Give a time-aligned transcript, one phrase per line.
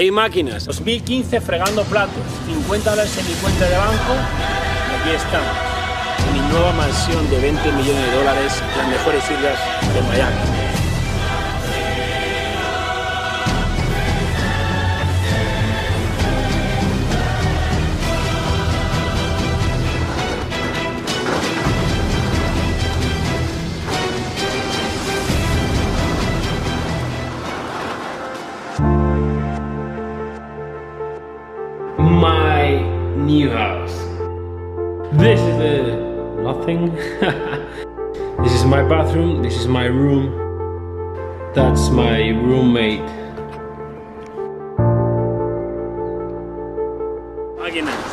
[0.00, 4.14] Hey máquinas, 2015 fregando platos, 50 dólares en mi cuenta de banco,
[4.98, 9.58] aquí estamos, mi nueva mansión de 20 millones de dólares las mejores islas
[9.92, 10.59] de Miami.
[38.82, 40.32] My bathroom, this is my room.
[41.54, 43.02] That's my roommate.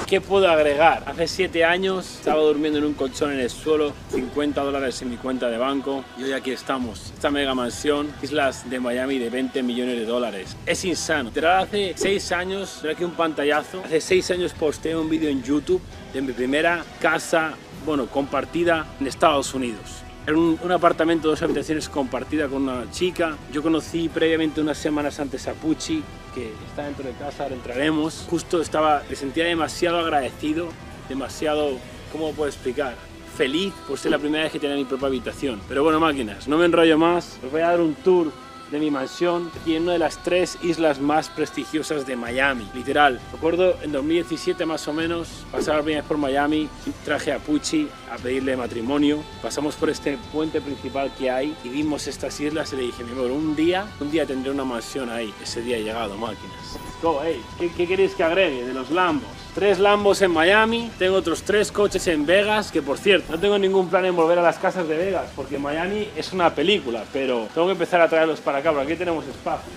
[0.08, 1.04] ¿Qué puedo agregar?
[1.06, 5.18] Hace 7 años estaba durmiendo en un colchón en el suelo, 50 dólares en mi
[5.18, 7.12] cuenta de banco y hoy aquí estamos.
[7.14, 10.56] Esta mega mansión, islas de Miami de 20 millones de dólares.
[10.66, 11.32] Es insano.
[11.34, 15.82] Pero hace 6 años, aquí un pantallazo, hace 6 años posteé un vídeo en YouTube
[16.14, 17.54] de mi primera casa,
[17.86, 20.07] bueno, compartida en Estados Unidos.
[20.28, 23.38] Era un, un, apartamento, dos habitaciones compartida con una chica.
[23.54, 26.04] Yo conocí previamente unas semanas antes a Pucci,
[26.36, 28.28] que está dentro de casa, ahora entraremos.
[28.30, 30.68] Justo estaba, me sentía demasiado agradecido,
[31.08, 31.78] demasiado,
[32.12, 32.96] ¿cómo puedo explicar?
[33.38, 35.62] Feliz por ser la primera vez que tenía mi propia habitación.
[35.66, 38.30] Pero bueno, máquinas, no me enrollo más, os voy a dar un tour
[38.72, 42.68] de mi mansión aquí en una de las tres islas más prestigiosas de Miami.
[42.74, 46.70] Literal, recuerdo en 2017 más o menos, pasar vez por Miami,
[47.06, 52.08] traje a Pucci a pedirle matrimonio, pasamos por este puente principal que hay y vimos
[52.08, 55.34] estas islas y le dije, mi amor, un día, un día tendré una mansión ahí.
[55.42, 56.80] Ese día ha llegado, máquinas.
[57.02, 59.38] Go, hey, ¿qué, qué queréis que agregue de los Lambos?
[59.58, 63.58] tres Lambos en Miami, tengo otros tres coches en Vegas, que por cierto, no tengo
[63.58, 67.48] ningún plan en volver a las casas de Vegas, porque Miami es una película, pero
[67.56, 69.72] tengo que empezar a traerlos para acá, porque aquí tenemos espacio.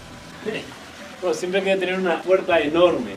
[1.22, 3.12] Bueno, siempre quiero tener una puerta enorme.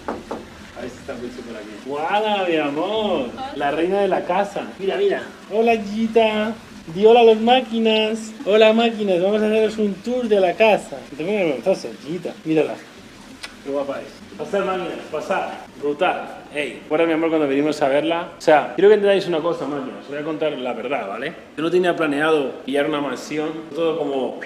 [0.78, 1.68] A ver si por aquí.
[1.86, 3.30] ¡Guada, mi amor!
[3.58, 4.64] La reina de la casa.
[4.80, 5.22] Mira, mira.
[5.52, 6.54] Hola, Gita.
[6.96, 8.32] Di hola a las máquinas.
[8.46, 9.22] Hola, máquinas.
[9.22, 10.98] Vamos a haceros un tour de la casa.
[11.16, 11.76] Te voy a
[12.08, 12.34] Gita.
[12.46, 12.76] Mírala.
[13.64, 14.38] Qué guapa es.
[14.38, 15.66] Pasar máquinas, pasar.
[15.82, 16.44] Brutal.
[16.54, 18.32] Hey, fuera mi amor cuando venimos a verla.
[18.38, 20.02] O sea, quiero que entendáis una cosa, máquinas.
[20.02, 21.34] Os voy a contar la verdad, ¿vale?
[21.56, 23.50] Yo no tenía planeado pillar una mansión.
[23.74, 24.42] Todo como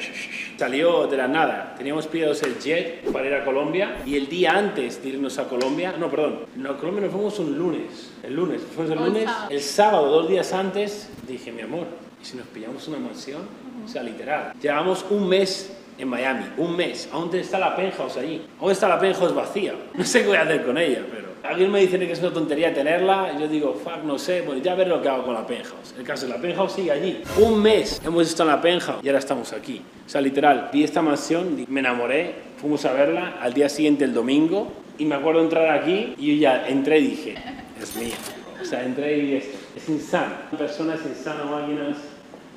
[0.58, 1.74] salió de la nada.
[1.78, 3.98] Teníamos pedidos el jet para ir a Colombia.
[4.06, 5.96] Y el día antes de irnos a Colombia...
[5.98, 6.42] No, perdón.
[6.56, 8.12] No, a Colombia nos fuimos un lunes.
[8.22, 8.62] El lunes.
[8.76, 9.30] Fuimos el lunes.
[9.50, 11.88] El sábado, dos días antes, dije, mi amor,
[12.22, 13.42] ¿y si nos pillamos una mansión?
[13.84, 14.54] O sea, literal.
[14.62, 17.10] Llevamos un mes en Miami, un mes.
[17.12, 18.42] Aún está la penthouse allí.
[18.60, 19.74] Aún está la penthouse vacía.
[19.94, 21.28] No sé qué voy a hacer con ella, pero...
[21.44, 24.62] Alguien me dice que es una tontería tenerla, y yo digo, fuck, no sé, bueno,
[24.62, 25.96] ya ver lo que hago con la penthouse.
[25.98, 27.22] El caso es la penthouse sigue allí.
[27.40, 29.82] Un mes hemos estado en la penthouse y ahora estamos aquí.
[30.06, 34.14] O sea, literal, vi esta mansión, me enamoré, fuimos a verla al día siguiente, el
[34.14, 37.36] domingo, y me acuerdo entrar aquí y yo ya entré y dije,
[37.82, 38.16] es mía.
[38.62, 40.34] O sea, entré y es, es insano.
[40.58, 41.98] Personas insanas, máquinas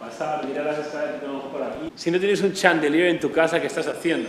[0.00, 1.92] pasar, mirar las que tenemos por aquí.
[1.94, 4.28] Si no tienes un chandelier en tu casa, ¿qué estás haciendo?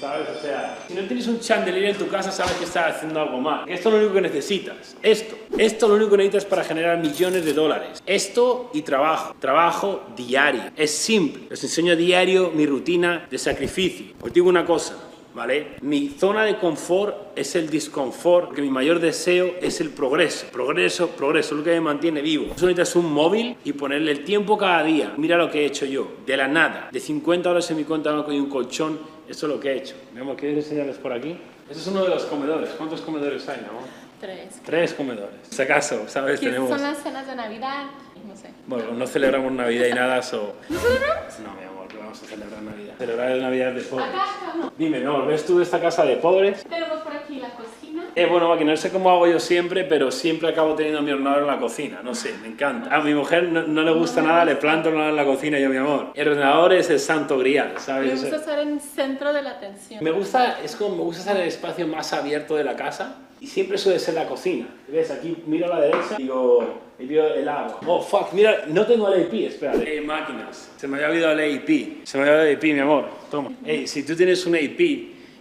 [0.00, 0.26] ¿Sabes?
[0.36, 3.40] O sea, si no tienes un chandelier en tu casa, sabes que estás haciendo algo
[3.40, 3.68] mal.
[3.68, 4.96] Esto es lo único que necesitas.
[5.00, 5.36] Esto.
[5.56, 8.02] Esto es lo único que necesitas para generar millones de dólares.
[8.04, 9.36] Esto y trabajo.
[9.38, 10.72] Trabajo diario.
[10.76, 11.44] Es simple.
[11.50, 14.06] Les enseño diario mi rutina de sacrificio.
[14.20, 14.96] Os digo una cosa.
[15.34, 15.76] ¿Vale?
[15.80, 20.46] Mi zona de confort es el disconfort, porque mi mayor deseo es el progreso.
[20.52, 22.46] Progreso, progreso, lo que me mantiene vivo.
[22.56, 25.14] Tú necesitas un móvil y ponerle el tiempo cada día.
[25.16, 28.12] Mira lo que he hecho yo, de la nada, de 50 horas en mi cuenta
[28.12, 28.98] banco y un colchón,
[29.28, 29.94] eso es lo que he hecho.
[30.14, 31.36] Vamos, ¿quieres enseñarles por aquí?
[31.70, 32.70] Ese es uno de los comedores.
[32.70, 33.84] ¿Cuántos comedores hay, amor?
[34.20, 34.60] Tres.
[34.64, 35.34] Tres comedores.
[35.48, 36.38] Si acaso, ¿sabes?
[36.38, 36.68] ¿Qué Tenemos...
[36.68, 37.86] son las cenas de Navidad?
[38.28, 38.48] No sé.
[38.66, 40.54] Bueno, no celebramos Navidad y nada, so...
[40.68, 41.38] ¿No celebramos?
[41.40, 41.71] No, mi amor,
[42.12, 42.94] vamos a celebrar Navidad.
[42.98, 44.06] Celebrar la Navidad de pobres.
[44.08, 44.24] Acá,
[44.58, 44.72] no.
[44.76, 46.62] Dime, amor, ¿ves tú esta casa de pobres?
[46.64, 48.04] Tenemos por aquí la cocina.
[48.14, 51.40] Eh, bueno, Maki, no sé cómo hago yo siempre, pero siempre acabo teniendo mi ordenador
[51.40, 52.00] en la cocina.
[52.02, 52.94] No sé, me encanta.
[52.94, 55.58] A mi mujer no, no le gusta nada, le planto el ordenador en la cocina
[55.58, 56.10] y yo, mi amor.
[56.14, 58.20] El ordenador es el santo grial, Me ¿sabes?
[58.20, 60.04] gusta estar en el centro de la atención.
[60.04, 63.16] Me gusta, es como me gusta estar en el espacio más abierto de la casa
[63.42, 64.68] y siempre suele ser la cocina.
[64.86, 65.10] ¿Ves?
[65.10, 67.80] Aquí miro a la derecha y digo, y el agua.
[67.86, 69.96] Oh, fuck, mira, no tengo el AP, espérate.
[69.96, 70.70] Eh, máquinas.
[70.76, 72.06] Se me había olvidado el AP.
[72.06, 73.08] Se me había olvidado el AP, mi amor.
[73.32, 73.50] Toma.
[73.66, 74.80] Ey, si tú tienes un AP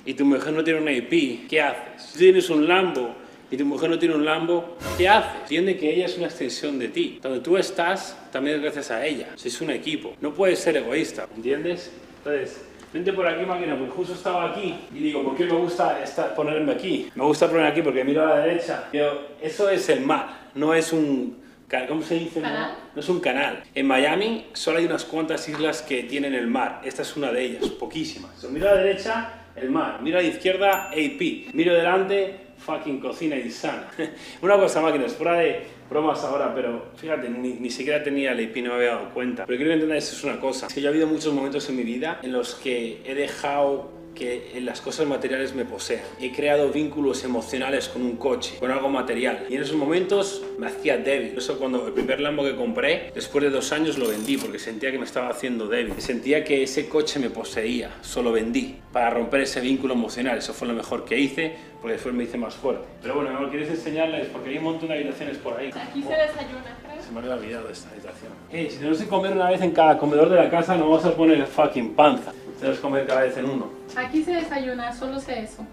[0.03, 2.01] y tu mujer no tiene un AP, ¿qué haces?
[2.01, 3.13] Si tú tienes un Lambo
[3.51, 5.42] y tu mujer no tiene un Lambo, ¿qué haces?
[5.44, 7.19] Entiende que ella es una extensión de ti.
[7.21, 9.27] Donde tú estás, también es gracias a ella.
[9.36, 10.15] Si es un equipo.
[10.21, 11.92] No puedes ser egoísta, ¿entiendes?
[12.18, 12.62] Entonces,
[12.93, 16.35] vente por aquí, máquina, porque justo estaba aquí y digo, ¿por qué me gusta estar,
[16.35, 17.09] ponerme aquí?
[17.15, 18.88] Me gusta ponerme aquí porque miro a la derecha.
[18.91, 21.41] Digo, eso es el mar, no es un...
[21.88, 22.41] ¿Cómo se dice?
[22.41, 22.75] ¿Canal?
[22.93, 23.63] No es un canal.
[23.73, 26.81] En Miami solo hay unas cuantas islas que tienen el mar.
[26.83, 28.31] Esta es una de ellas, poquísimas.
[28.38, 30.01] So, miro a la derecha el mar.
[30.01, 31.53] Miro a la izquierda, AP.
[31.53, 33.88] Miro delante, fucking cocina insana.
[34.41, 38.55] Una cosa, máquinas, fuera de bromas ahora, pero fíjate, ni, ni siquiera tenía el AP,
[38.63, 39.45] no me había dado cuenta.
[39.45, 40.67] Pero quiero que entendáis es una cosa.
[40.67, 44.00] Es que yo ha habido muchos momentos en mi vida en los que he dejado
[44.13, 46.03] que las cosas materiales me posean.
[46.19, 49.45] He creado vínculos emocionales con un coche, con algo material.
[49.49, 51.37] Y en esos momentos me hacía débil.
[51.37, 54.91] Eso cuando el primer Lambo que compré, después de dos años lo vendí porque sentía
[54.91, 55.93] que me estaba haciendo débil.
[55.99, 57.91] Sentía que ese coche me poseía.
[58.01, 60.37] Solo vendí para romper ese vínculo emocional.
[60.37, 62.87] Eso fue lo mejor que hice porque después me hice más fuerte.
[63.01, 65.71] Pero bueno, me quieres enseñarles porque hay un montón de habitaciones por ahí.
[65.73, 66.77] Aquí se desayuna.
[67.03, 68.31] Se me había olvidado esta habitación.
[68.51, 71.05] Eh, si tenemos que comer una vez en cada comedor de la casa, no vamos
[71.05, 72.33] a poner fucking panza.
[72.61, 73.69] Tenemos que comer cada vez en uno.
[73.97, 75.65] Aquí se desayuna, solo sé eso.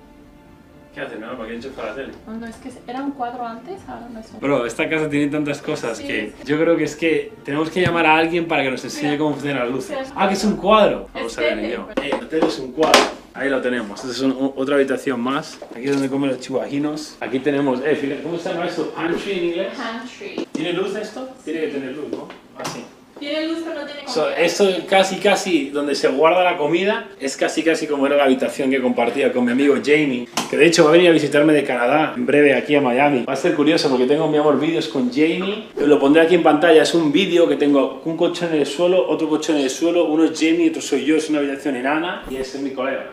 [0.94, 1.36] ¿Qué haces, no?
[1.36, 2.12] ¿Para qué enchufar la tele?
[2.26, 5.28] No, es que era un cuadro antes, ahora no es un Bro, esta casa tiene
[5.30, 6.44] tantas cosas Sí, que sí.
[6.46, 9.18] yo creo que es que tenemos que llamar a alguien para que nos enseñe Mira.
[9.18, 9.98] cómo funcionan las luces.
[10.16, 11.08] Ah, que es un cuadro.
[11.36, 11.86] Tele, yo.
[11.94, 12.06] pues.
[12.06, 12.98] Eh, el tele es un cuadro.
[13.34, 14.00] Ahí lo tenemos.
[14.00, 15.58] Esta es un- otra habitación más.
[15.76, 17.16] Aquí es donde comen los chihuajinos.
[17.20, 18.90] Aquí tenemos, eh, fíjate, ¿cómo se llama esto?
[18.96, 19.68] Pantry en inglés.
[19.76, 20.48] pantry.
[20.52, 21.28] ¿Tiene luz esto?
[21.44, 22.26] Tiene que tener luz, ¿no?
[22.58, 22.82] Así.
[23.18, 24.36] Tiene luz, pero no tiene So, comida.
[24.38, 28.70] esto casi casi donde se guarda la comida es casi casi como era la habitación
[28.70, 31.64] que compartía con mi amigo Jamie, que de hecho va a venir a visitarme de
[31.64, 33.24] Canadá en breve aquí a Miami.
[33.28, 36.42] Va a ser curioso porque tengo mi amor vídeos con Jamie, lo pondré aquí en
[36.42, 39.70] pantalla, es un vídeo que tengo un colchón en el suelo, otro colchón en el
[39.70, 42.70] suelo, uno es Jamie, otro soy yo, es una habitación enana y ese es mi
[42.70, 43.10] colega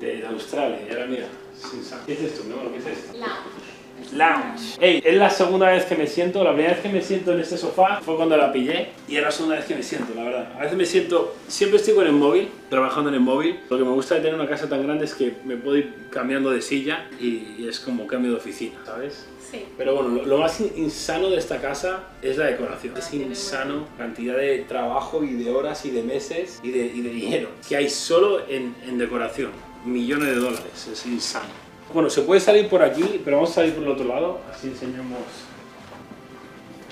[0.00, 0.78] de, de Australia.
[0.88, 1.26] Y ahora mira,
[1.56, 2.72] sin sa- ¿qué es esto, mi amor?
[2.72, 3.12] ¿Qué es esto?
[3.18, 3.83] Lounge.
[4.12, 4.76] Lounge.
[4.80, 6.44] Ey, es la segunda vez que me siento.
[6.44, 8.88] La primera vez que me siento en este sofá fue cuando la pillé.
[9.08, 10.52] Y es la segunda vez que me siento, la verdad.
[10.56, 11.34] A veces me siento.
[11.48, 13.58] Siempre estoy con el móvil, trabajando en el móvil.
[13.70, 15.94] Lo que me gusta de tener una casa tan grande es que me puedo ir
[16.10, 19.26] cambiando de silla y, y es como cambio de oficina, ¿sabes?
[19.50, 19.64] Sí.
[19.76, 22.96] Pero bueno, lo, lo más in- insano de esta casa es la decoración.
[22.96, 27.10] Es insano cantidad de trabajo y de horas y de meses y de, y de
[27.10, 29.50] dinero que hay solo en, en decoración.
[29.84, 30.88] Millones de dólares.
[30.90, 31.63] Es insano.
[31.92, 34.40] Bueno, se puede salir por aquí, pero vamos a salir por el otro lado.
[34.52, 35.18] Así enseñamos.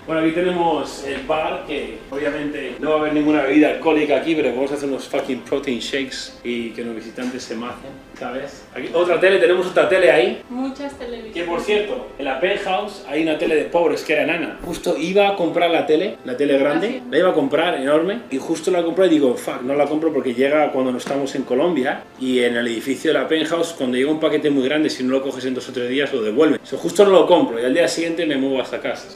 [0.05, 4.35] Bueno, aquí tenemos el bar, que obviamente no va a haber ninguna bebida alcohólica aquí,
[4.35, 8.65] pero vamos a hacer unos fucking protein shakes y que los visitantes se macen, ¿sabes?
[8.75, 11.49] Aquí otra tele, tenemos otra tele ahí, Muchas que televisiones.
[11.49, 14.59] por cierto, en la penthouse hay una tele de pobres que era enana.
[14.65, 18.23] Justo iba a comprar la tele, la tele grande, Ah, la iba a comprar enorme
[18.31, 21.33] y justo la compré y digo, fuck, no la compro porque llega cuando no estamos
[21.37, 24.91] en Colombia y en el edificio de la penthouse, cuando llega un paquete muy grande,
[24.91, 26.59] si no lo coges en dos o tres días, lo devuelven.
[26.65, 29.07] So, justo no lo compro y al día siguiente me muevo hasta casa.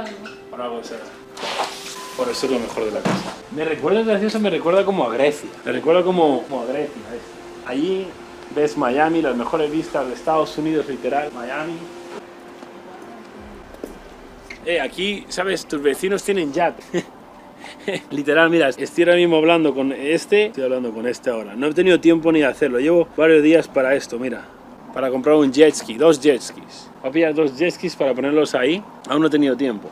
[0.00, 0.16] Algo.
[0.50, 0.80] Por algo.
[2.16, 3.34] Por eso es lo mejor de la casa.
[3.54, 5.48] Me recuerda, gracioso, me recuerda como a Grecia.
[5.64, 6.94] Me recuerda como, como a Grecia.
[7.66, 8.06] Allí
[8.54, 11.30] ves Miami, las mejores vistas de Estados Unidos, literal.
[11.32, 11.76] Miami.
[14.64, 15.66] Eh, aquí, ¿sabes?
[15.66, 16.82] Tus vecinos tienen yate.
[18.10, 21.54] Literal, mira, estoy ahora mismo hablando con este, estoy hablando con este ahora.
[21.54, 22.80] No he tenido tiempo ni de hacerlo.
[22.80, 24.55] Llevo varios días para esto, mira.
[24.96, 26.88] Para comprar un jet ski, dos jet skis.
[27.02, 28.82] Voy a pillar dos jet skis para ponerlos ahí.
[29.10, 29.90] Aún no he tenido tiempo.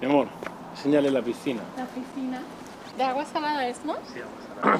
[0.00, 0.28] Mi amor,
[0.74, 1.60] enséñale la piscina.
[1.76, 2.40] La piscina.
[2.96, 3.96] De agua salada es, ¿no?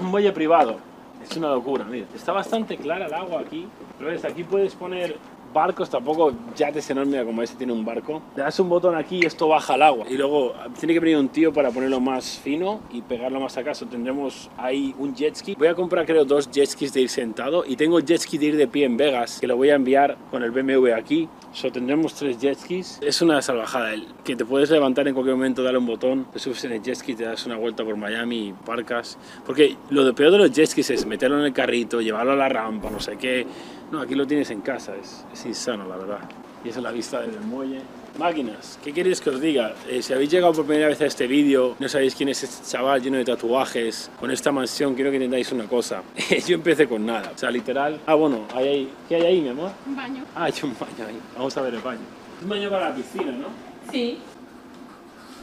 [0.00, 0.76] Un muelle privado.
[1.22, 2.06] Es una locura, mira.
[2.14, 3.68] Está bastante clara el agua aquí.
[3.98, 5.18] Pero ves, aquí puedes poner
[5.52, 8.22] barcos, tampoco yates enormes como ese tiene un barco.
[8.36, 10.06] Le das un botón aquí y esto baja al agua.
[10.08, 13.86] Y luego tiene que venir un tío para ponerlo más fino y pegarlo más acaso.
[13.86, 15.54] Tendremos ahí un jet ski.
[15.56, 18.46] Voy a comprar creo dos jet skis de ir sentado y tengo jet ski de
[18.46, 21.28] ir de pie en Vegas que lo voy a enviar con el BMW aquí.
[21.52, 22.98] So, tendremos tres jet skis.
[23.02, 26.38] Es una salvajada el que te puedes levantar en cualquier momento, darle un botón, te
[26.38, 29.18] subes en el jet ski, te das una vuelta por Miami y parcas.
[29.44, 32.48] Porque lo peor de los jet skis es meterlo en el carrito, llevarlo a la
[32.48, 33.46] rampa, no sé qué.
[33.90, 36.20] No, aquí lo tienes en casa, es, es insano, la verdad.
[36.64, 37.80] Y esa es la vista del muelle.
[38.18, 39.74] Máquinas, ¿qué queréis que os diga?
[39.88, 42.70] Eh, si habéis llegado por primera vez a este vídeo, no sabéis quién es este
[42.70, 46.02] chaval lleno de tatuajes, con esta mansión, quiero que entendáis una cosa.
[46.46, 48.00] Yo empecé con nada, o sea, literal.
[48.06, 48.92] Ah, bueno, hay ahí.
[49.08, 49.70] ¿qué hay ahí, mi amor?
[49.86, 50.24] Un baño.
[50.34, 51.18] Ah, hay un baño ahí.
[51.36, 52.00] Vamos a ver el baño.
[52.42, 53.48] Un baño para la piscina, ¿no?
[53.90, 54.18] Sí.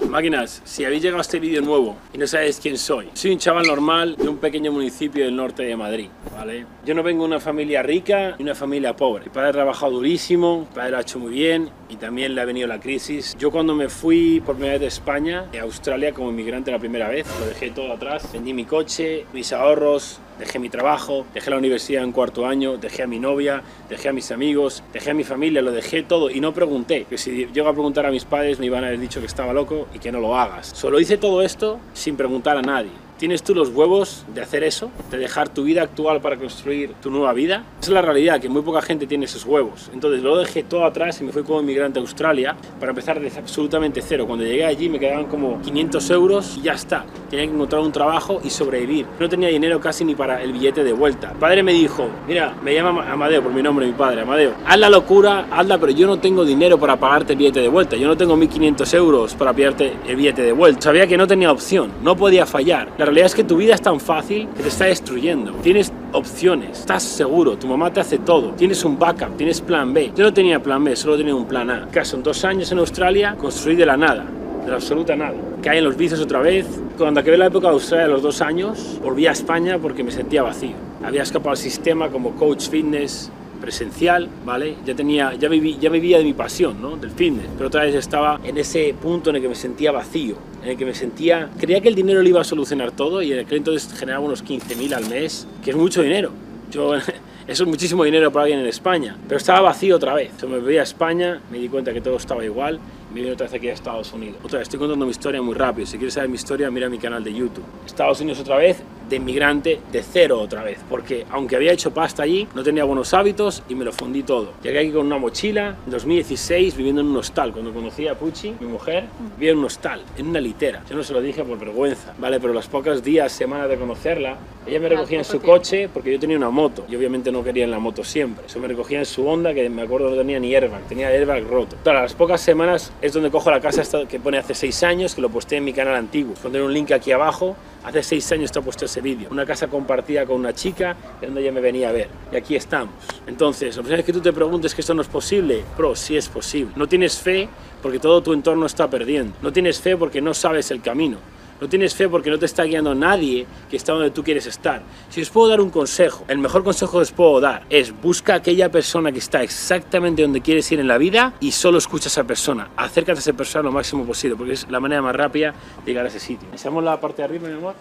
[0.06, 3.40] Máquinas, si habéis llegado a este vídeo nuevo y no sabéis quién soy, soy un
[3.40, 6.66] chaval normal de un pequeño municipio del norte de Madrid, ¿vale?
[6.86, 9.26] Yo no vengo de una familia rica ni una familia pobre.
[9.26, 12.42] Mi padre ha trabajado durísimo, mi padre lo ha hecho muy bien y también le
[12.42, 13.36] ha venido la crisis.
[13.38, 17.10] Yo cuando me fui por primera vez de España a Australia como inmigrante la primera
[17.10, 21.58] vez, lo dejé todo atrás, vendí mi coche, mis ahorros, dejé mi trabajo, dejé la
[21.58, 25.24] universidad en cuarto año, dejé a mi novia, dejé a mis amigos, dejé a mi
[25.24, 27.06] familia, lo dejé todo y no pregunté.
[27.10, 29.54] Que si llego a preguntar a mis padres me iban a haber dicho que estaba
[29.54, 30.68] loco y que no lo hagas.
[30.68, 33.07] Solo hice todo esto sin preguntar a nadie.
[33.18, 34.92] ¿Tienes tú los huevos de hacer eso?
[35.10, 37.64] ¿De dejar tu vida actual para construir tu nueva vida?
[37.82, 39.90] Esa es la realidad, que muy poca gente tiene esos huevos.
[39.92, 43.40] Entonces lo dejé todo atrás y me fui como inmigrante a Australia para empezar desde
[43.40, 44.28] absolutamente cero.
[44.28, 47.06] Cuando llegué allí me quedaban como 500 euros y ya está.
[47.28, 49.08] Tenía que encontrar un trabajo y sobrevivir.
[49.20, 51.32] No tenía dinero casi ni para el billete de vuelta.
[51.32, 54.54] El padre me dijo, mira, me llama Amadeo por mi nombre, mi padre, Amadeo.
[54.64, 57.96] Haz la locura, hazla, pero yo no tengo dinero para pagarte el billete de vuelta.
[57.96, 60.84] Yo no tengo 1500 euros para pillarte el billete de vuelta.
[60.84, 62.92] Sabía que no tenía opción, no podía fallar.
[62.96, 65.52] La realidad es que tu vida es tan fácil que te está destruyendo.
[65.64, 70.12] Tienes opciones, estás seguro, tu mamá te hace todo, tienes un backup, tienes plan B.
[70.16, 71.88] Yo no tenía plan B, solo tenía un plan A.
[71.88, 74.26] Caso en dos años en Australia construí de la nada,
[74.64, 75.36] de la absoluta nada.
[75.62, 76.66] Caí en los vicios otra vez.
[76.98, 80.12] Cuando acabé la época de Australia a los dos años, volví a España porque me
[80.12, 80.76] sentía vacío.
[81.04, 84.76] Había escapado al sistema como coach fitness, presencial, ¿vale?
[84.86, 86.96] Ya tenía, ya, viví, ya vivía de mi pasión, ¿no?
[86.96, 90.36] Del fitness, pero otra vez estaba en ese punto en el que me sentía vacío,
[90.68, 93.32] en el que me sentía, creía que el dinero lo iba a solucionar todo y
[93.32, 96.32] en aquel entonces generaba unos 15.000 al mes, que es mucho dinero.
[96.72, 96.94] Yo,
[97.48, 100.32] eso es muchísimo dinero para alguien en España, pero estaba vacío otra vez.
[100.42, 102.82] Yo me veía a España, me di cuenta que todo estaba igual
[103.14, 104.38] vine otra vez aquí a Estados Unidos.
[104.44, 105.86] Otra vez, estoy contando mi historia muy rápido.
[105.86, 107.64] Si quieres saber mi historia, mira mi canal de YouTube.
[107.86, 110.80] Estados Unidos otra vez, de inmigrante, de cero otra vez.
[110.90, 114.54] Porque aunque había hecho pasta allí, no tenía buenos hábitos y me lo fundí todo.
[114.62, 117.54] Llegué aquí con una mochila, en 2016, viviendo en un hostal.
[117.54, 119.06] Cuando conocí a Pucci, mi mujer,
[119.38, 120.84] vivía en un hostal, en una litera.
[120.90, 122.40] Yo no se lo dije por vergüenza, ¿vale?
[122.40, 126.20] Pero las pocas días, semanas de conocerla, ella me recogía en su coche porque yo
[126.20, 126.86] tenía una moto.
[126.90, 128.46] Y obviamente no quería en la moto siempre.
[128.46, 131.48] Eso me recogía en su Honda, que me acuerdo no tenía ni airbag, tenía airbag
[131.48, 131.78] roto.
[131.84, 135.14] Todas las pocas semanas es donde cojo la casa esta que pone hace seis años,
[135.14, 136.34] que lo posté en mi canal antiguo.
[136.34, 137.56] Pondré un link aquí abajo.
[137.84, 139.30] Hace seis años está puesto ese vídeo.
[139.32, 142.10] Una casa compartida con una chica donde ella me venía a ver.
[142.32, 142.94] Y aquí estamos.
[143.28, 146.18] Entonces, la primera vez que tú te preguntes que esto no es posible, pro, sí
[146.18, 146.74] es posible.
[146.76, 147.48] No tienes fe
[147.82, 149.34] porque todo tu entorno está perdiendo.
[149.42, 151.18] No tienes fe porque no sabes el camino.
[151.60, 154.82] No tienes fe porque no te está guiando nadie que está donde tú quieres estar.
[155.10, 158.34] Si os puedo dar un consejo, el mejor consejo que os puedo dar es busca
[158.34, 162.08] a aquella persona que está exactamente donde quieres ir en la vida y solo escucha
[162.08, 162.70] a esa persona.
[162.78, 166.06] Acércate a esa persona lo máximo posible porque es la manera más rápida de llegar
[166.06, 166.48] a ese sitio.
[166.54, 167.74] ¿Echamos la parte de arriba, mi amor?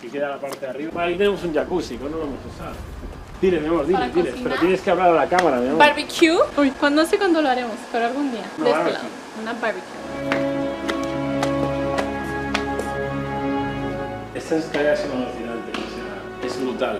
[0.00, 1.02] Que queda la parte de arriba.
[1.02, 2.72] Ahí tenemos un jacuzzi, no lo vamos a usar.
[3.40, 4.28] Dile, mi amor, dile, Para dile.
[4.30, 4.48] cocinar.
[4.50, 5.78] Pero tienes que hablar a la cámara, mi amor.
[5.78, 6.38] Barbecue.
[6.58, 8.44] Uy, pues no sé cuándo lo haremos, pero algún día.
[8.58, 9.04] No, de este lado.
[9.40, 10.61] Una barbecue.
[14.52, 16.98] Estas escaleras son alucinantes, o sea, es brutal.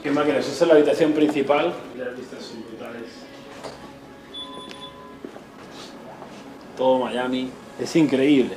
[0.00, 1.74] Qué máquinas, esta es la habitación principal.
[1.98, 3.10] Las vistas son brutales.
[6.76, 7.50] Todo Miami.
[7.80, 8.54] Es increíble.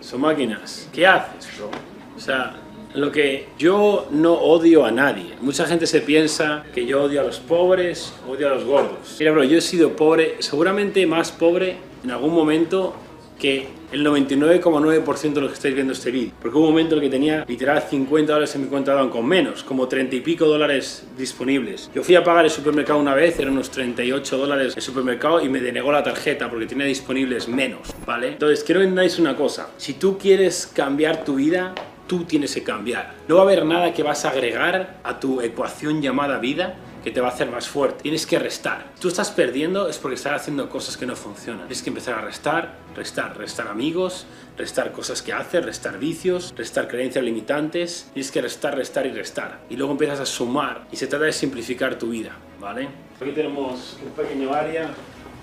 [0.00, 0.88] Son máquinas.
[0.92, 1.70] ¿Qué haces, bro?
[2.16, 2.56] O sea,
[2.94, 5.36] lo que yo no odio a nadie.
[5.40, 9.16] Mucha gente se piensa que yo odio a los pobres, odio a los gordos.
[9.20, 12.96] Mira, bro, yo he sido pobre, seguramente más pobre en algún momento
[13.38, 16.32] que el 99,9% de los que estáis viendo este vídeo.
[16.40, 18.98] Porque hubo un momento en el que tenía literal 50 dólares en mi cuenta de
[18.98, 21.90] banco, menos, como 30 y pico dólares disponibles.
[21.94, 25.48] Yo fui a pagar el supermercado una vez, eran unos 38 dólares el supermercado y
[25.48, 28.28] me denegó la tarjeta porque tenía disponibles menos, ¿vale?
[28.28, 29.70] Entonces, quiero que entendáis una cosa.
[29.76, 31.74] Si tú quieres cambiar tu vida,
[32.06, 33.14] tú tienes que cambiar.
[33.28, 37.10] No va a haber nada que vas a agregar a tu ecuación llamada vida que
[37.10, 38.02] te va a hacer más fuerte.
[38.02, 38.86] Tienes que restar.
[39.00, 41.62] Tú estás perdiendo es porque estás haciendo cosas que no funcionan.
[41.62, 44.26] Tienes que empezar a restar, restar, restar amigos,
[44.56, 48.10] restar cosas que haces, restar vicios, restar creencias limitantes.
[48.12, 49.60] Tienes que restar, restar y restar.
[49.70, 52.88] Y luego empiezas a sumar y se trata de simplificar tu vida, ¿vale?
[53.20, 54.90] Aquí tenemos un pequeño área,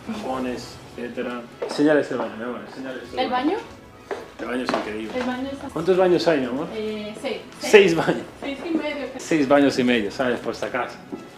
[0.08, 1.42] cajones, etcétera.
[1.62, 3.58] Enseñales el baño, mi amor, enséñales ¿El baño?
[4.40, 5.12] El baño es increíble.
[5.18, 5.72] El baño es.
[5.72, 6.68] ¿Cuántos baños hay, mi amor?
[6.74, 7.38] Eh, seis.
[7.60, 8.24] Seis baños.
[8.42, 9.08] Seis y medio.
[9.18, 10.40] Seis baños y medio, ¿sabes?
[10.40, 10.98] Por esta casa.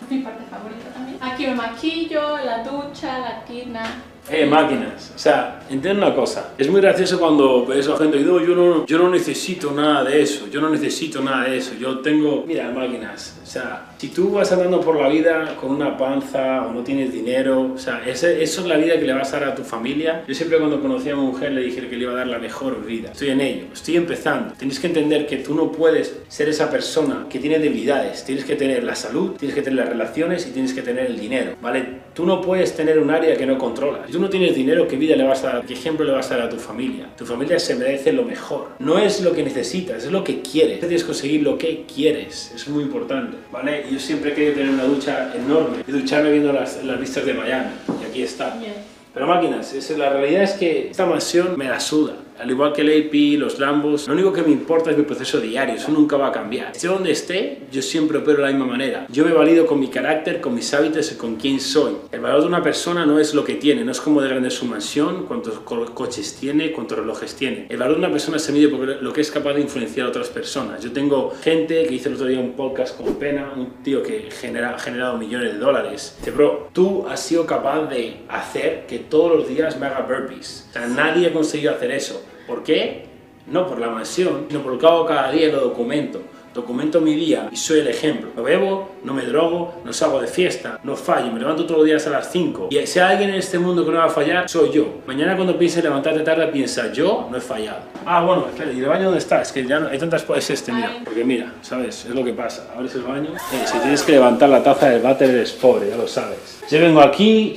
[0.09, 1.17] Mi parte favorita también.
[1.21, 3.83] Aquí me maquillo, la ducha, la tina.
[4.29, 5.13] Eh, máquinas.
[5.15, 6.53] O sea, entiendo una cosa.
[6.57, 10.03] Es muy gracioso cuando ves a gente y digo, yo no, yo no necesito nada
[10.03, 10.47] de eso.
[10.47, 11.75] Yo no necesito nada de eso.
[11.75, 13.36] Yo tengo, mira, máquinas.
[13.47, 17.13] O sea, si tú vas andando por la vida con una panza o no tienes
[17.13, 19.63] dinero, o sea, ese- eso es la vida que le vas a dar a tu
[19.63, 20.23] familia.
[20.27, 22.39] Yo siempre cuando conocí a mi mujer le dije que le iba a dar la
[22.39, 23.11] mejor vida.
[23.13, 24.53] Estoy en ello, estoy empezando.
[24.57, 28.25] Tienes que entender que tú no puedes ser esa persona que tiene debilidades.
[28.25, 31.17] Tienes que tener la salud, tienes que tener las relaciones y tienes que tener el
[31.17, 31.85] dinero, ¿vale?
[32.13, 34.07] Tú no puedes tener un área que no controlas.
[34.07, 35.65] Si tú no tienes dinero, ¿qué vida le vas a dar?
[35.65, 37.07] ¿Qué ejemplo le vas a dar a tu familia?
[37.17, 38.71] Tu familia se merece lo mejor.
[38.79, 40.79] No es lo que necesitas, es lo que quieres.
[40.81, 42.51] Tienes que conseguir lo que quieres.
[42.53, 43.85] Es muy importante, ¿vale?
[43.89, 47.25] Y Yo siempre he querido tener una ducha enorme y ducharme viendo las, las vistas
[47.25, 47.69] de Miami.
[48.01, 48.55] Y aquí está.
[48.59, 48.73] Bien.
[49.13, 52.13] Pero máquinas, es- la realidad es que esta mansión me la suda.
[52.39, 55.39] Al igual que el AP, los Lambos, lo único que me importa es mi proceso
[55.39, 56.71] diario, eso nunca va a cambiar.
[56.71, 59.07] Esté donde esté, yo siempre opero de la misma manera.
[59.09, 61.93] Yo me valido con mi carácter, con mis hábitos y con quién soy.
[62.11, 64.51] El valor de una persona no es lo que tiene, no es como de grande
[64.51, 67.65] su mansión, cuántos coches tiene, cuántos relojes tiene.
[67.69, 70.09] El valor de una persona se mide por lo que es capaz de influenciar a
[70.09, 70.83] otras personas.
[70.83, 74.29] Yo tengo gente que hice el otro día un podcast con Pena, un tío que
[74.29, 76.15] genera, ha generado millones de dólares.
[76.19, 80.67] Dice, bro, tú has sido capaz de hacer que todos los días me haga burpees.
[80.69, 82.23] O sea, nadie ha conseguido hacer eso.
[82.47, 83.05] ¿Por qué?
[83.47, 86.21] No por la mansión, sino por lo que hago cada día lo documento.
[86.53, 88.29] Documento mi día y soy el ejemplo.
[88.35, 91.85] No bebo, no me drogo, no salgo de fiesta, no fallo, me levanto todos los
[91.85, 92.69] días a las 5.
[92.71, 95.01] Y si hay alguien en este mundo que no va a fallar, soy yo.
[95.05, 97.81] Mañana cuando pienses levantarte tarde, piensa, yo no he fallado.
[98.05, 99.43] Ah, bueno, espera, ¿y el baño dónde está?
[99.43, 100.25] Es que ya no, hay tantas...
[100.35, 100.97] Es este, mira.
[101.05, 102.05] Porque mira, ¿sabes?
[102.05, 102.67] Es lo que pasa.
[102.75, 103.29] Abres el baño.
[103.35, 106.59] Eh, si tienes que levantar la taza del váter, eres pobre, ya lo sabes.
[106.71, 107.55] Yo vengo aquí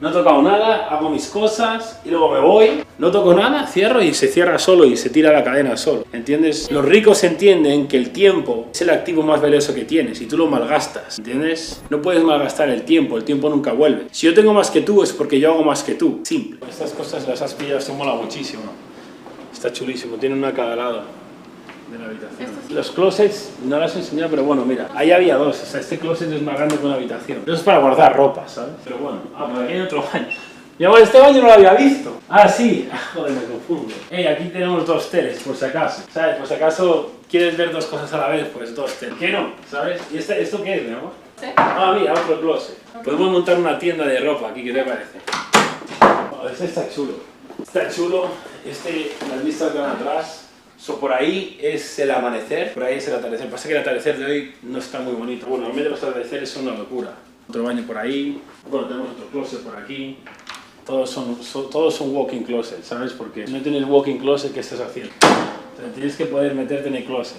[0.00, 4.00] no he tocado nada, hago mis cosas y luego me voy, no toco nada, cierro
[4.00, 6.04] y se cierra solo y se tira la cadena solo.
[6.12, 6.70] ¿Entiendes?
[6.70, 10.36] Los ricos entienden que el tiempo es el activo más valioso que tienes y tú
[10.36, 11.18] lo malgastas.
[11.18, 11.82] ¿Entiendes?
[11.90, 14.06] No puedes malgastar el tiempo, el tiempo nunca vuelve.
[14.12, 16.20] Si yo tengo más que tú es porque yo hago más que tú.
[16.22, 16.60] Simple.
[16.68, 18.62] Estas cosas las has pillado, esto mola muchísimo.
[19.52, 21.17] Está chulísimo, tiene una cada lado
[21.90, 22.50] de la habitación.
[22.70, 25.62] Los closets no las he enseñado, pero bueno, mira, ahí había dos.
[25.62, 27.42] O sea, este closet es más grande que una habitación.
[27.42, 28.74] Eso es para guardar ropa, ¿sabes?
[28.84, 30.28] Pero bueno, ah, por aquí hay otro baño.
[30.78, 32.20] Mi amor, este baño no lo había visto.
[32.28, 32.88] Ah, sí.
[33.14, 33.94] Joder, me confundo.
[34.10, 36.02] Hey, aquí tenemos dos teles, por si acaso.
[36.12, 36.36] ¿Sabes?
[36.36, 39.16] Por si acaso quieres ver dos cosas a la vez, pues dos teles.
[39.18, 39.52] ¿Qué no?
[39.70, 40.00] ¿Sabes?
[40.12, 41.12] ¿Y este, esto qué es, mi amor?
[41.40, 41.46] ¿Sí?
[41.56, 42.78] Ah, mira, otro closet.
[43.02, 45.18] Podemos montar una tienda de ropa aquí, ¿qué te parece?
[46.32, 47.14] Oh, este está chulo.
[47.60, 48.28] Está chulo.
[48.64, 50.47] Este, las vistas van atrás.
[50.78, 53.50] So, por ahí es el amanecer, por ahí es el atardecer.
[53.50, 55.46] Pasa que el atardecer de hoy no está muy bonito.
[55.46, 57.14] Bueno, al menos los atardeceres son una locura.
[57.48, 60.18] Otro baño por ahí, bueno, tenemos otro closet por aquí.
[60.86, 61.36] Todos son,
[61.70, 63.12] todos son walking closet, ¿sabes?
[63.12, 65.12] Porque si no tienes walking closet, ¿qué estás haciendo?
[65.94, 67.38] tienes que poder meterte en el closet.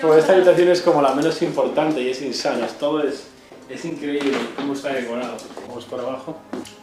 [0.00, 2.66] Pues esta habitación es como la menos importante y es insana.
[2.66, 3.28] Todo es,
[3.68, 5.36] es increíble cómo está decorado.
[5.66, 6.36] Vamos por abajo.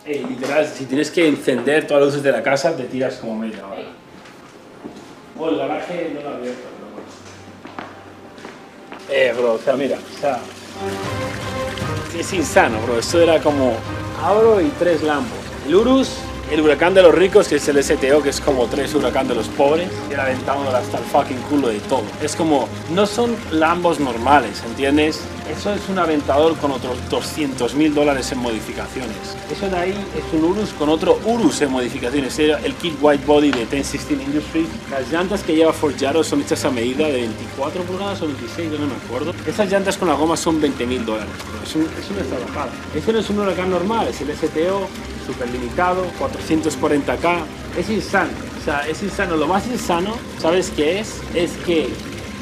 [0.03, 3.37] Hey, literal, si tienes que encender todas las luces de la casa, te tiras como
[3.37, 4.04] media hora.
[5.35, 7.09] Bueno, el garaje no lo ha abierto, pero bueno.
[9.09, 10.39] Eh, bro, o sea, mira, o sea.
[12.17, 12.99] Es insano, bro.
[12.99, 13.73] Esto era como.
[14.23, 15.37] Abro y tres lambos.
[15.67, 16.17] El Urus
[16.51, 19.35] el huracán de los ricos, que es el STO, que es como tres huracán de
[19.35, 22.03] los pobres, y el aventado hasta el fucking culo de todo.
[22.21, 25.21] Es como, no son lambos normales, ¿entiendes?
[25.49, 29.15] Eso es un aventador con otros 200 mil dólares en modificaciones.
[29.51, 32.37] Eso de ahí es un Urus con otro Urus en modificaciones.
[32.39, 34.67] El kit white body de 1016 Industries.
[34.89, 38.79] Las llantas que lleva Forjaro son hechas a medida de 24 pulgadas o 26, yo
[38.79, 39.33] no me acuerdo.
[39.45, 41.31] Esas llantas con la goma son 20 mil dólares.
[41.63, 42.71] Es, un, es una trabajada.
[42.95, 44.87] Ese no es un huracán normal, es el STO
[45.25, 47.39] super limitado, 440k.
[47.77, 49.35] Es insano, o sea, es insano.
[49.35, 51.21] Lo más insano, ¿sabes qué es?
[51.33, 51.89] Es que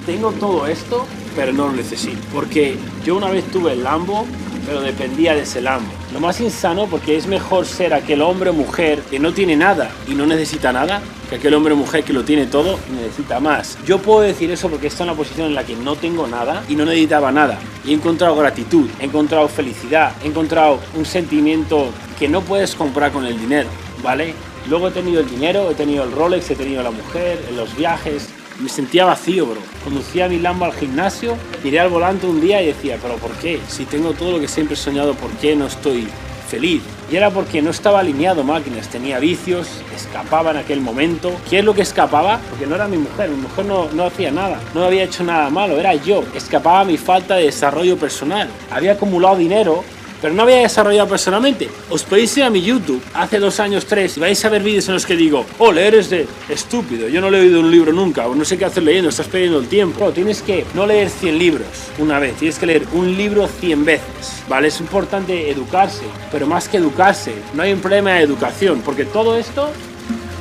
[0.05, 2.21] tengo todo esto, pero no lo necesito.
[2.33, 4.25] Porque yo una vez tuve el Lambo,
[4.65, 5.91] pero dependía de ese Lambo.
[6.13, 9.89] Lo más insano porque es mejor ser aquel hombre o mujer que no tiene nada
[10.07, 13.39] y no necesita nada que aquel hombre o mujer que lo tiene todo y necesita
[13.39, 13.77] más.
[13.85, 16.63] Yo puedo decir eso porque estoy en una posición en la que no tengo nada
[16.69, 17.57] y no necesitaba nada.
[17.83, 21.89] Y he encontrado gratitud, he encontrado felicidad, he encontrado un sentimiento
[22.23, 23.67] que no puedes comprar con el dinero,
[24.01, 24.33] ¿vale?
[24.69, 28.29] Luego he tenido el dinero, he tenido el Rolex, he tenido la mujer, los viajes.
[28.61, 29.59] Me sentía vacío, bro.
[29.83, 33.59] Conducía mi Lambo al gimnasio, miré al volante un día y decía, pero ¿por qué?
[33.67, 36.07] Si tengo todo lo que siempre he soñado, ¿por qué no estoy
[36.47, 36.81] feliz?
[37.11, 41.29] Y era porque no estaba alineado máquinas, tenía vicios, escapaba en aquel momento.
[41.49, 42.39] ¿Qué es lo que escapaba?
[42.49, 45.49] Porque no era mi mujer, mi mujer no, no hacía nada, no había hecho nada
[45.49, 46.23] malo, era yo.
[46.33, 48.47] Escapaba mi falta de desarrollo personal.
[48.71, 49.83] Había acumulado dinero
[50.23, 51.67] pero no había desarrollado personalmente.
[51.89, 54.87] Os podéis ir a mi YouTube hace dos años, tres, y vais a ver vídeos
[54.87, 58.25] en los que digo, ole, eres de estúpido, yo no he leído un libro nunca,
[58.25, 60.13] o no sé qué hacer leyendo, estás perdiendo el tiempo.
[60.13, 61.67] tienes que no leer 100 libros
[61.99, 64.69] una vez, tienes que leer un libro 100 veces, ¿vale?
[64.69, 69.37] Es importante educarse, pero más que educarse, no hay un problema de educación, porque todo
[69.37, 69.71] esto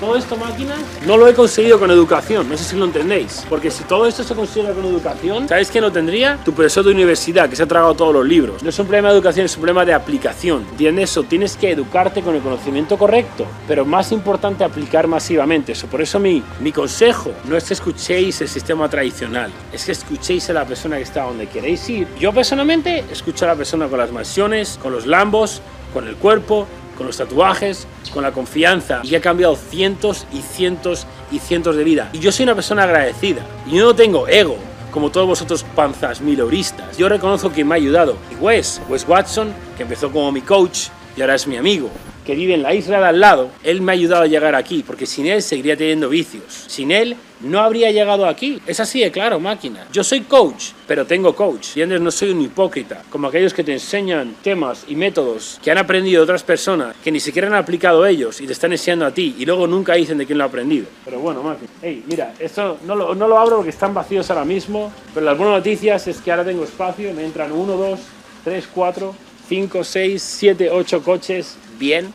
[0.02, 3.46] todo esto máquinas no lo he conseguido con educación, no sé si lo entendéis.
[3.48, 6.38] Porque si todo esto se consigue con educación, ¿sabéis qué no tendría?
[6.44, 8.64] Tu profesor de universidad que se ha tragado todos los libros.
[8.64, 10.66] No es un problema de educación, es un problema de aplicación.
[10.72, 11.22] ¿Entiendes eso?
[11.22, 15.86] Tienes que educarte con el conocimiento correcto, pero más importante aplicar masivamente eso.
[15.86, 20.50] Por eso mi, mi consejo no es que escuchéis el sistema tradicional, es que escuchéis
[20.50, 22.08] a la persona que está donde queréis ir.
[22.18, 25.62] Yo personalmente escucho a la persona con las mansiones, con los lambos,
[25.94, 26.66] con el cuerpo,
[27.02, 31.82] con los tatuajes, con la confianza y ha cambiado cientos y cientos y cientos de
[31.82, 32.10] vidas.
[32.12, 34.56] Y yo soy una persona agradecida y yo no tengo ego
[34.92, 36.96] como todos vosotros panzas mileuristas.
[36.96, 38.16] Yo reconozco que me ha ayudado.
[38.30, 41.90] Y Wes, Wes Watson, que empezó como mi coach y ahora es mi amigo.
[42.24, 44.82] Que vive en la isla de al lado, él me ha ayudado a llegar aquí,
[44.86, 46.44] porque sin él seguiría teniendo vicios.
[46.68, 48.60] Sin él no habría llegado aquí.
[48.66, 49.86] Es así de claro, máquina.
[49.92, 51.76] Yo soy coach, pero tengo coach.
[51.76, 55.78] Y no soy un hipócrita, como aquellos que te enseñan temas y métodos que han
[55.78, 59.34] aprendido otras personas, que ni siquiera han aplicado ellos y te están enseñando a ti,
[59.38, 60.86] y luego nunca dicen de quién lo ha aprendido.
[61.04, 61.68] Pero bueno, máquina.
[61.82, 65.36] Hey, mira, esto no lo, no lo abro porque están vacíos ahora mismo, pero las
[65.36, 68.00] buenas noticias es que ahora tengo espacio, me entran uno, dos,
[68.44, 69.14] tres, cuatro,
[69.48, 71.56] cinco, seis, siete, ocho coches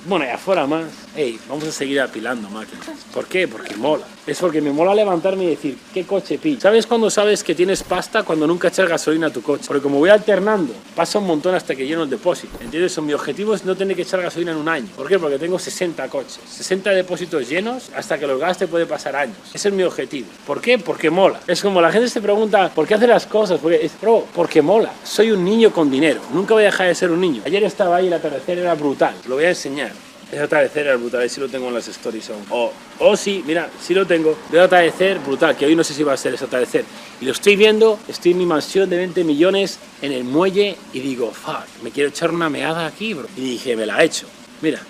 [0.05, 0.85] Bueno, y afuera más.
[1.19, 2.85] Hey, vamos a seguir apilando máquinas.
[3.11, 3.47] ¿Por qué?
[3.47, 4.05] Porque mola.
[4.27, 6.59] Es porque me mola levantarme y decir, ¿qué coche pi?
[6.61, 8.21] ¿Sabes cuando sabes que tienes pasta?
[8.21, 9.63] Cuando nunca echas gasolina a tu coche.
[9.67, 12.55] Porque como voy alternando, pasa un montón hasta que lleno el depósito.
[12.61, 12.95] ¿Entiendes?
[13.01, 14.85] Mi objetivo es no tener que echar gasolina en un año.
[14.95, 15.17] ¿Por qué?
[15.17, 16.39] Porque tengo 60 coches.
[16.51, 19.37] 60 depósitos llenos hasta que los gaste puede pasar años.
[19.55, 20.27] Ese es mi objetivo.
[20.45, 20.77] ¿Por qué?
[20.77, 21.39] Porque mola.
[21.47, 23.59] Es como la gente se pregunta, ¿por qué hace las cosas?
[23.59, 24.93] Porque, es, bro, porque mola.
[25.03, 26.21] Soy un niño con dinero.
[26.31, 27.41] Nunca voy a dejar de ser un niño.
[27.43, 29.15] Ayer estaba ahí el atardecer era brutal.
[29.27, 30.06] Lo voy a enseñar.
[30.31, 32.45] Es atardecer era brutal, ahí sí lo tengo en las stories aún.
[32.49, 34.37] O, oh, sí, mira, sí lo tengo.
[34.51, 36.83] Veo atardecer brutal, que hoy no sé si va a ser ese atardecer.
[37.21, 40.99] Y lo estoy viendo, estoy en mi mansión de 20 millones en el muelle y
[40.99, 43.27] digo, fuck, me quiero echar una meada aquí, bro.
[43.37, 44.27] Y dije, me la he hecho.
[44.61, 44.81] Mira,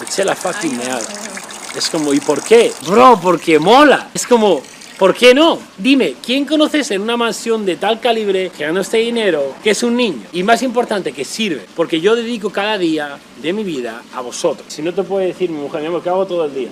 [0.00, 1.06] me eché la fucking meada.
[1.76, 2.72] Es como, ¿y por qué?
[2.86, 4.10] Bro, porque mola.
[4.12, 4.62] Es como,
[4.98, 5.60] ¿Por qué no?
[5.76, 9.84] Dime, ¿quién conoces en una mansión de tal calibre, que gana este dinero, que es
[9.84, 10.22] un niño?
[10.32, 11.66] Y más importante, que sirve.
[11.76, 14.66] Porque yo dedico cada día de mi vida a vosotros.
[14.66, 16.70] Si no te puede decir mi mujer, mi ¿qué hago todo el día?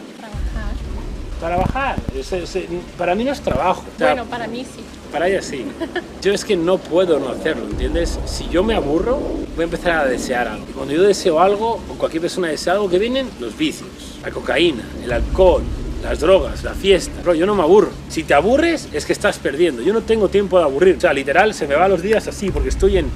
[1.39, 1.95] Trabajar.
[1.95, 2.77] Trabajar.
[2.99, 3.85] para mí no es trabajo.
[3.97, 4.81] bueno, para mí sí.
[5.13, 5.65] Para ella sí.
[6.21, 8.19] Yo es que no puedo no hacerlo, ¿entiendes?
[8.27, 9.19] Si yo me aburro,
[9.55, 10.67] voy a empezar a desear algo.
[10.69, 13.89] Y cuando yo deseo algo, o cualquier persona desea algo, que vienen los vicios.
[14.25, 15.63] La cocaína, el alcohol,
[16.07, 17.35] las drogas, la fiesta.
[17.35, 17.91] Yo no me aburro.
[18.09, 19.83] Si te aburres, es que estás perdiendo.
[19.83, 20.97] Yo no tengo tiempo de aburrir.
[20.97, 23.11] O sea, literal, se me van los días así porque estoy en,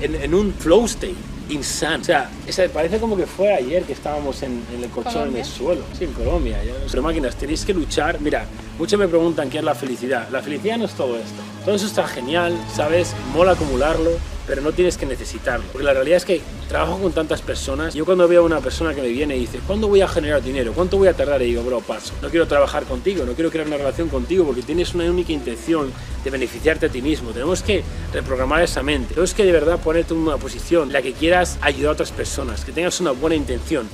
[0.00, 1.14] en, un flow state
[1.50, 2.02] insano.
[2.02, 2.28] O sea,
[2.74, 5.82] parece como que fue ayer que estábamos en, el colchón en el suelo.
[5.96, 6.58] Sí, en Colombia.
[6.90, 8.20] Pero máquinas, tenéis que luchar.
[8.20, 8.44] Mira,
[8.76, 10.28] muchos me preguntan qué es la felicidad.
[10.30, 11.42] La felicidad no es todo esto.
[11.64, 13.14] Todo eso está genial, ¿sabes?
[13.32, 14.10] Mola acumularlo
[14.46, 15.64] pero no tienes que necesitarlo.
[15.72, 17.94] Porque la realidad es que trabajo con tantas personas.
[17.94, 20.42] Yo cuando veo a una persona que me viene y dice, ¿cuándo voy a generar
[20.42, 20.72] dinero?
[20.72, 21.42] ¿Cuánto voy a tardar?
[21.42, 22.12] Y digo, bro, paso.
[22.22, 25.92] No quiero trabajar contigo, no quiero crear una relación contigo porque tienes una única intención
[26.24, 27.30] de beneficiarte a ti mismo.
[27.30, 29.10] Tenemos que reprogramar esa mente.
[29.10, 32.12] Tenemos que de verdad ponerte en una posición en la que quieras ayudar a otras
[32.12, 33.88] personas, que tengas una buena intención.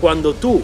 [0.00, 0.62] Cuando tú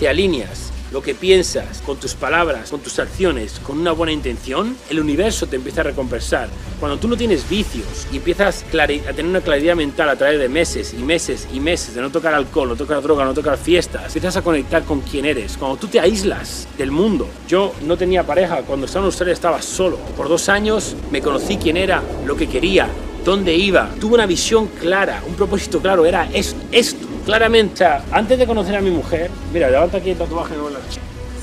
[0.00, 4.76] te alineas lo que piensas, con tus palabras, con tus acciones, con una buena intención,
[4.90, 6.48] el universo te empieza a recompensar.
[6.78, 10.48] Cuando tú no tienes vicios y empiezas a tener una claridad mental a través de
[10.48, 14.06] meses y meses y meses de no tocar alcohol, no tocar droga, no tocar fiestas,
[14.06, 15.56] empiezas a conectar con quién eres.
[15.56, 19.62] Cuando tú te aíslas del mundo, yo no tenía pareja, cuando estaba en Australia estaba
[19.62, 19.96] solo.
[20.16, 22.88] Por dos años me conocí quién era, lo que quería,
[23.24, 23.90] dónde iba.
[23.98, 26.60] Tuve una visión clara, un propósito claro, era esto.
[26.70, 30.68] esto claramente, antes de conocer a mi mujer, mira, levanta aquí el tatuaje no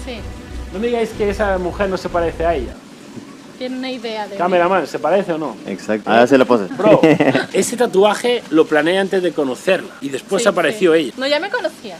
[0.05, 0.19] Sí.
[0.73, 2.75] No me digáis que esa mujer no se parece a ella.
[3.59, 4.37] Tiene una idea de.
[4.37, 5.57] Cameraman, ¿se parece o no?
[5.67, 6.09] Exacto.
[6.09, 6.73] Ahora se la pose.
[6.77, 7.01] Bro,
[7.53, 11.11] ese tatuaje lo planeé antes de conocerla y después apareció ella.
[11.17, 11.97] No, ya me conocía.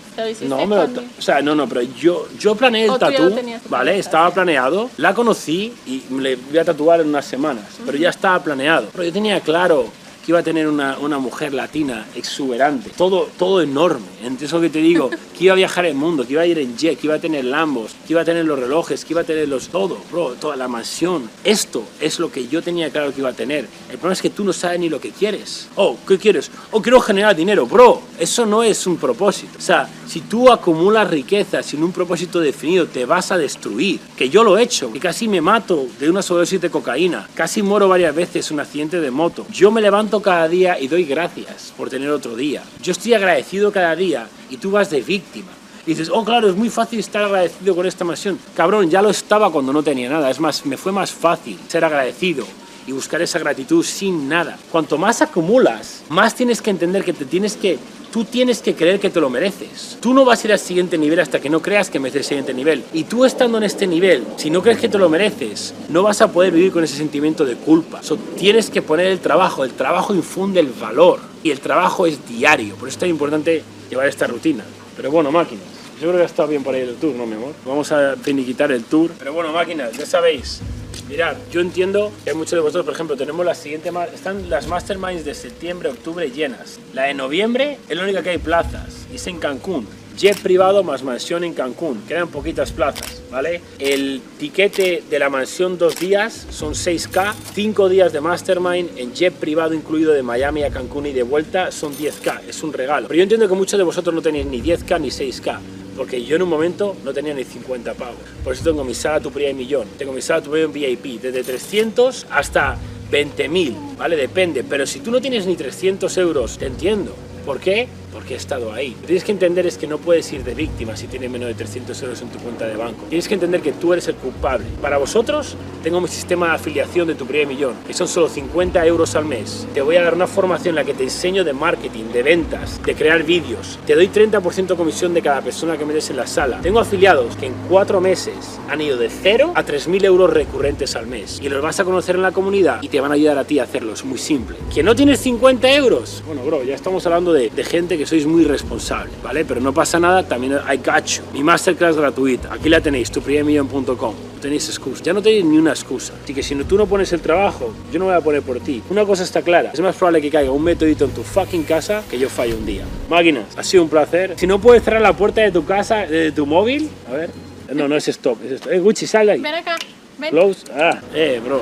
[0.48, 0.88] no, me o
[1.20, 3.36] sea, no, no, pero yo, yo planeé el tatu,
[3.68, 4.00] ¿vale?
[4.00, 8.10] Estaba planeado, la conocí y me le voy a tatuar en unas semanas, pero ya
[8.10, 8.88] estaba planeado.
[8.94, 9.88] Pero yo tenía claro
[10.26, 14.06] que iba a tener una, una, mujer latina exuberante, todo, todo enorme.
[14.24, 16.60] Entre eso que te digo, que iba a viajar el mundo, que iba a ir
[16.60, 19.22] en jet, que iba a tener Lambos, que iba a tener los relojes, que iba
[19.22, 21.30] a tener los todo, bro, toda la mansión.
[21.44, 23.68] Esto es lo que yo tenía claro que iba a tener.
[23.90, 25.70] El problema es que tú no sabes ni lo que quieres.
[25.76, 26.52] Oh, ¿qué quieres?
[26.72, 28.02] Oh, quiero generar dinero, bro.
[28.20, 29.58] Eso no es un propósito.
[29.58, 34.00] O sea, si tú acumulas riqueza sin un propósito definido, te vas a destruir.
[34.18, 37.62] Que yo lo he hecho, que casi me mato de una sobredosis de cocaína, casi
[37.62, 39.46] muero varias veces en un accidente de moto.
[39.50, 42.64] Yo me levanto cada día y doy gracias por tener otro día.
[42.82, 45.52] Yo estoy agradecido cada día y tú vas de víctima.
[45.86, 48.40] Y dices, oh, claro, es muy fácil estar agradecido con esta mansión.
[48.56, 50.30] Cabrón, ya lo estaba cuando no tenía nada.
[50.30, 52.46] Es más, me fue más fácil ser agradecido
[52.90, 54.58] y buscar esa gratitud sin nada.
[54.72, 57.78] Cuanto más acumulas, más tienes que entender que te tienes que
[58.12, 60.00] tú tienes que creer que te lo mereces.
[60.00, 62.26] Tú no vas a ir al siguiente nivel hasta que no creas que mereces el
[62.26, 62.84] siguiente nivel.
[62.92, 66.20] Y tú estando en este nivel, si no crees que te lo mereces, no vas
[66.22, 68.02] a poder vivir con ese sentimiento de culpa.
[68.02, 69.64] So, tienes que poner el trabajo.
[69.64, 71.20] El trabajo infunde el valor.
[71.44, 72.74] Y el trabajo es diario.
[72.74, 74.64] Por eso es tan importante llevar esta rutina.
[74.96, 75.66] Pero bueno, máquinas.
[76.02, 77.54] Yo creo que ha estado bien por ahí el tour, ¿no, mi amor?
[77.68, 79.12] Vamos a finiquitar el tour.
[79.20, 80.62] Pero bueno, máquinas, ya sabéis,
[81.10, 84.68] Mirad, yo entiendo que hay muchos de vosotros, por ejemplo, tenemos la siguiente, están las
[84.68, 86.80] masterminds de septiembre, octubre llenas.
[86.94, 89.88] La de noviembre es la única que hay plazas, y es en Cancún.
[90.16, 92.04] jet privado más mansión en Cancún.
[92.08, 93.60] Quedan poquitas plazas, ¿vale?
[93.80, 99.34] El tiquete de la mansión dos días son 6K, 5 días de mastermind en jet
[99.34, 103.08] privado incluido de Miami a Cancún y de vuelta son 10K, es un regalo.
[103.08, 105.60] Pero yo entiendo que muchos de vosotros no tenéis ni 10K ni 6K
[106.00, 108.16] porque yo en un momento no tenía ni 50 pavos.
[108.42, 111.44] Por eso tengo mi sala tu primer millón, tengo mi sala tu primer VIP, desde
[111.44, 112.78] 300 hasta
[113.12, 114.16] 20.000, ¿vale?
[114.16, 117.14] Depende, pero si tú no tienes ni 300 euros, te entiendo.
[117.46, 117.90] ¿Por qué?
[118.20, 118.98] Porque he estado ahí.
[119.06, 122.04] Tienes que entender es que no puedes ir de víctima si tienes menos de 300
[122.04, 123.06] euros en tu cuenta de banco.
[123.08, 124.66] Tienes que entender que tú eres el culpable.
[124.82, 128.86] Para vosotros, tengo mi sistema de afiliación de tu primer millón, que son solo 50
[128.86, 129.66] euros al mes.
[129.74, 132.82] Te voy a dar una formación en la que te enseño de marketing, de ventas,
[132.84, 133.80] de crear vídeos.
[133.88, 136.60] Te doy 30% comisión de cada persona que metes en la sala.
[136.62, 141.08] Tengo afiliados que en cuatro meses han ido de 0 a 3.000 euros recurrentes al
[141.08, 141.40] mes.
[141.42, 143.60] Y los vas a conocer en la comunidad y te van a ayudar a ti
[143.60, 143.94] a hacerlo.
[143.94, 144.58] Es muy simple.
[144.76, 146.22] ¿Que no tienes 50 euros?
[146.28, 149.46] Bueno, bro, ya estamos hablando de, de gente que sois muy responsables, ¿vale?
[149.46, 151.22] Pero no pasa nada, también hay gacho.
[151.32, 154.16] Mi masterclass gratuita, aquí la tenéis, tuprimermillón.com.
[154.36, 156.14] No tenéis excusa, ya no tenéis ni una excusa.
[156.24, 158.60] Así que si no, tú no pones el trabajo, yo no voy a poner por
[158.62, 158.82] ti.
[158.90, 162.02] Una cosa está clara, es más probable que caiga un metodito en tu fucking casa
[162.10, 162.84] que yo falle un día.
[163.10, 164.34] Máquinas, ha sido un placer.
[164.38, 167.30] Si no puedes cerrar la puerta de tu casa, de tu móvil, a ver.
[167.76, 168.72] No, no es stop, es stop.
[168.72, 169.40] Eh, Gucci, sal de ahí.
[169.40, 169.76] Ven acá,
[170.18, 170.32] ven.
[170.32, 170.66] Close.
[170.76, 171.62] Ah, eh, bro.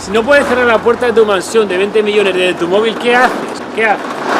[0.00, 2.94] Si no puedes cerrar la puerta de tu mansión de 20 millones desde tu móvil,
[2.96, 3.62] ¿qué haces?
[3.74, 4.35] ¿Qué haces?